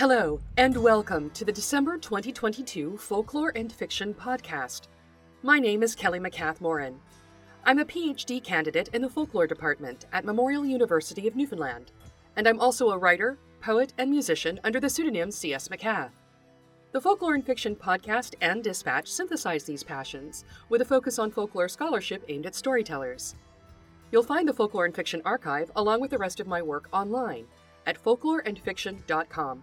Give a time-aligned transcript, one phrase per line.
[0.00, 4.84] Hello, and welcome to the December 2022 Folklore and Fiction Podcast.
[5.42, 6.98] My name is Kelly MacCath Morin.
[7.66, 11.92] I'm a PhD candidate in the Folklore Department at Memorial University of Newfoundland,
[12.36, 15.68] and I'm also a writer, poet, and musician under the pseudonym C.S.
[15.68, 16.12] MacCath.
[16.92, 21.68] The Folklore and Fiction Podcast and Dispatch synthesize these passions with a focus on folklore
[21.68, 23.34] scholarship aimed at storytellers.
[24.12, 27.44] You'll find the Folklore and Fiction archive along with the rest of my work online
[27.86, 29.62] at folkloreandfiction.com.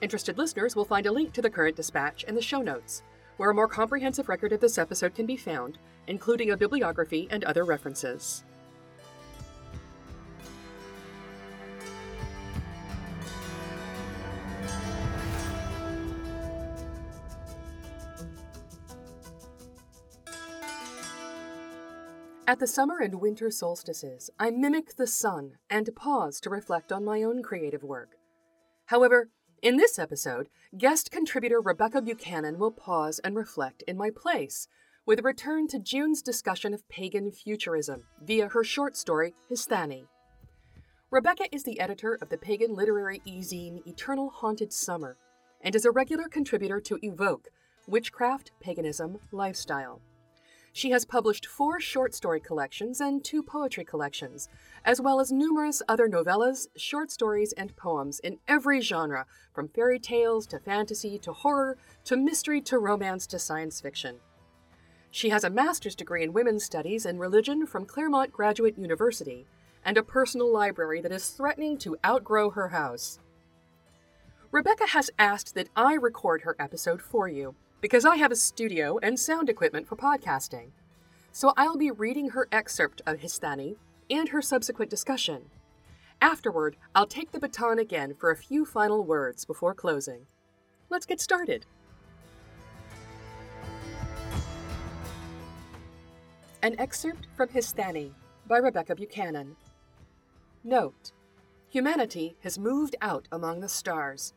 [0.00, 3.02] Interested listeners will find a link to the current dispatch in the show notes,
[3.36, 7.42] where a more comprehensive record of this episode can be found, including a bibliography and
[7.42, 8.44] other references.
[22.46, 27.04] At the summer and winter solstices, I mimic the sun and pause to reflect on
[27.04, 28.12] my own creative work.
[28.86, 29.28] However,
[29.62, 34.68] in this episode, guest contributor Rebecca Buchanan will pause and reflect in my place
[35.04, 40.06] with a return to June's discussion of pagan futurism via her short story, Hysthaany.
[41.10, 45.16] Rebecca is the editor of the pagan literary e-zine Eternal Haunted Summer
[45.62, 47.48] and is a regular contributor to Evoke,
[47.86, 50.00] Witchcraft, Paganism, Lifestyle.
[50.78, 54.48] She has published four short story collections and two poetry collections,
[54.84, 59.98] as well as numerous other novellas, short stories, and poems in every genre, from fairy
[59.98, 64.20] tales to fantasy to horror to mystery to romance to science fiction.
[65.10, 69.48] She has a master's degree in women's studies and religion from Claremont Graduate University
[69.84, 73.18] and a personal library that is threatening to outgrow her house.
[74.52, 78.98] Rebecca has asked that I record her episode for you because I have a studio
[79.02, 80.70] and sound equipment for podcasting.
[81.32, 83.76] So I'll be reading her excerpt of Hysthaany
[84.10, 85.50] and her subsequent discussion.
[86.20, 90.26] Afterward, I'll take the baton again for a few final words before closing.
[90.90, 91.66] Let's get started.
[96.62, 98.10] An excerpt from Hysthaany
[98.48, 99.54] by Rebecca Buchanan.
[100.64, 101.12] Note
[101.70, 104.32] Humanity has moved out among the stars.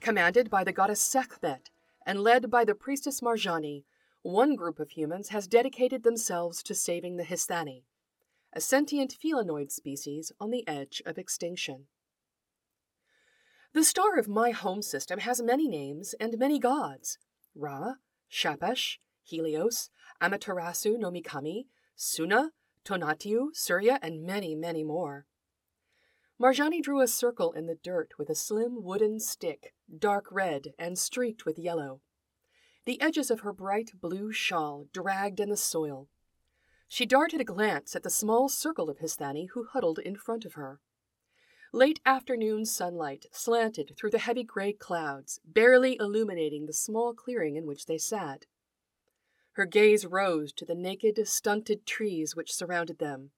[0.00, 1.70] Commanded by the goddess Sekhmet,
[2.06, 3.84] and led by the priestess Marjani,
[4.22, 7.84] one group of humans has dedicated themselves to saving the Hysthaany,
[8.52, 11.86] a sentient felinoid species on the edge of extinction.
[13.72, 17.18] The star of my home system has many names and many gods
[17.54, 17.94] Ra,
[18.30, 19.90] Shapash, Helios,
[20.20, 22.50] Amaterasu no Mikami, Sunna,
[22.84, 25.26] Tonatiuh, Surya, and many, many more.
[26.40, 30.98] Marjani drew a circle in the dirt with a slim wooden stick, dark red and
[30.98, 32.00] streaked with yellow.
[32.84, 36.08] The edges of her bright blue shawl dragged in the soil.
[36.88, 40.54] She darted a glance at the small circle of Hysthaany who huddled in front of
[40.54, 40.80] her.
[41.72, 47.64] Late afternoon sunlight slanted through the heavy gray clouds, barely illuminating the small clearing in
[47.64, 48.46] which they sat.
[49.52, 53.30] Her gaze rose to the naked, stunted trees which surrounded them.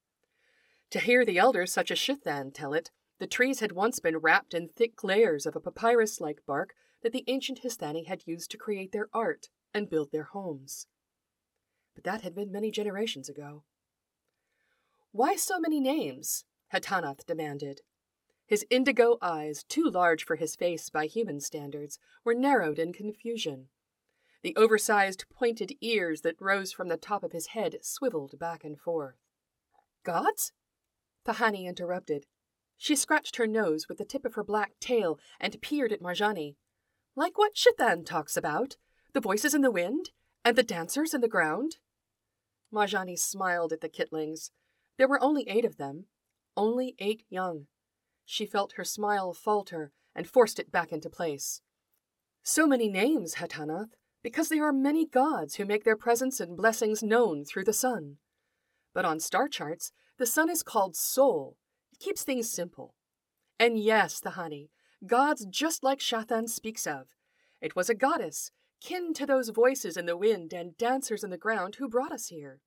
[0.90, 4.54] To hear the elders such as Shithan tell it, the trees had once been wrapped
[4.54, 8.56] in thick layers of a papyrus like bark that the ancient Hysthaany had used to
[8.56, 10.86] create their art and build their homes.
[11.94, 13.64] But that had been many generations ago.
[15.12, 16.44] Why so many names?
[16.72, 17.82] Hatanath demanded.
[18.46, 23.68] His indigo eyes, too large for his face by human standards, were narrowed in confusion.
[24.42, 28.78] The oversized pointed ears that rose from the top of his head swiveled back and
[28.78, 29.16] forth.
[30.02, 30.52] Gods?
[31.24, 32.26] Pahani interrupted.
[32.76, 36.56] She scratched her nose with the tip of her black tail and peered at Marjani.
[37.14, 38.76] Like what Shithan talks about
[39.12, 40.10] the voices in the wind
[40.44, 41.76] and the dancers in the ground?
[42.72, 44.50] Marjani smiled at the kitlings.
[44.96, 46.06] There were only eight of them,
[46.56, 47.66] only eight young.
[48.24, 51.60] She felt her smile falter and forced it back into place.
[52.42, 53.90] So many names, Hatanath,
[54.22, 58.16] because there are many gods who make their presence and blessings known through the sun.
[58.94, 61.56] But on star charts, the sun is called Sol.
[62.02, 62.96] Keeps things simple.
[63.60, 64.70] And yes, the honey,
[65.06, 67.06] gods just like Shathan speaks of.
[67.60, 68.50] It was a goddess,
[68.80, 72.26] kin to those voices in the wind and dancers in the ground who brought us
[72.26, 72.58] here.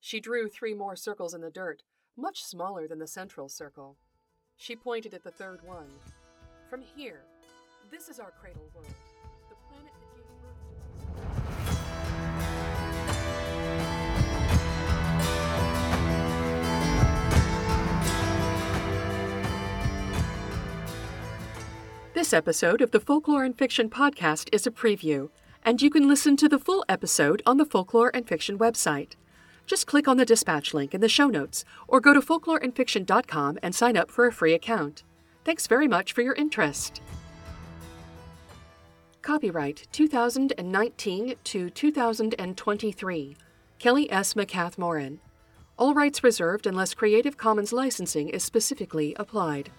[0.00, 1.84] She drew three more circles in the dirt,
[2.16, 3.98] much smaller than the central circle.
[4.56, 5.86] She pointed at the third one.
[6.68, 7.20] From here,
[7.88, 8.92] this is our cradle world.
[22.12, 25.30] This episode of the Folklore and Fiction podcast is a preview,
[25.64, 29.12] and you can listen to the full episode on the Folklore and Fiction website.
[29.64, 33.76] Just click on the dispatch link in the show notes or go to folkloreandfiction.com and
[33.76, 35.04] sign up for a free account.
[35.44, 37.00] Thanks very much for your interest.
[39.22, 43.36] Copyright 2019 to 2023.
[43.78, 44.34] Kelly S.
[44.34, 45.20] MacCath Morin.
[45.78, 49.70] All rights reserved unless Creative Commons licensing is specifically applied.